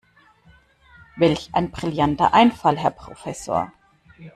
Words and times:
Welch 1.15 1.51
ein 1.53 1.69
brillanter 1.69 2.33
Einfall, 2.33 2.75
Herr 2.79 2.89
Professor! 2.89 3.71